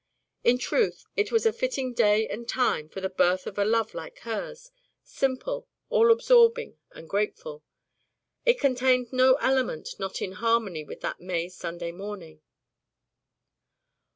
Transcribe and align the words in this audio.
In 0.43 0.57
truth, 0.57 1.05
it 1.15 1.31
was 1.31 1.45
a 1.45 1.53
fitting 1.53 1.93
day 1.93 2.27
and 2.27 2.49
time 2.49 2.89
for 2.89 3.01
the 3.01 3.07
birth 3.09 3.45
of 3.45 3.59
a 3.59 3.63
love 3.63 3.93
like 3.93 4.17
hers, 4.21 4.71
simple, 5.03 5.67
all 5.91 6.11
absorbing, 6.11 6.79
and 6.91 7.07
grateful. 7.07 7.63
It 8.43 8.59
contained 8.59 9.13
no 9.13 9.35
element 9.35 9.89
not 9.99 10.19
in 10.19 10.31
harmony 10.31 10.83
with 10.83 11.01
that 11.01 11.21
May 11.21 11.49
Sunday 11.49 11.91
morning. 11.91 12.41